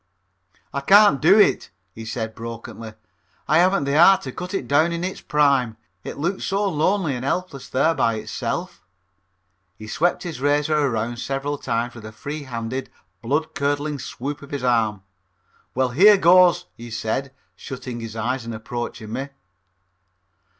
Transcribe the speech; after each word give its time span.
"I 0.73 0.81
can't 0.81 1.21
do 1.21 1.37
it," 1.39 1.69
he 1.93 2.05
said 2.05 2.33
brokenly, 2.33 2.95
"I 3.47 3.59
haven't 3.59 3.83
the 3.83 3.95
heart 3.99 4.23
to 4.23 4.31
cut 4.31 4.55
it 4.55 4.67
down 4.67 4.91
in 4.91 5.03
its 5.03 5.21
prime. 5.21 5.77
It 6.03 6.17
looks 6.17 6.43
so 6.45 6.67
lonely 6.69 7.13
and 7.15 7.23
helpless 7.23 7.69
there 7.69 7.93
by 7.93 8.15
itself." 8.15 8.81
He 9.77 9.85
swept 9.85 10.23
his 10.23 10.41
razor 10.41 10.75
around 10.75 11.17
several 11.17 11.59
times 11.59 11.93
with 11.93 12.05
a 12.05 12.11
free 12.11 12.45
handed, 12.45 12.89
blood 13.21 13.53
curdling 13.53 13.99
swoop 13.99 14.41
of 14.41 14.49
his 14.49 14.63
arm. 14.63 15.03
"Well, 15.75 15.89
here 15.89 16.17
goes," 16.17 16.65
he 16.75 16.89
said, 16.89 17.31
shutting 17.55 17.99
his 17.99 18.15
eyes 18.15 18.43
and 18.43 18.55
approaching 18.55 19.13
me. 19.13 19.29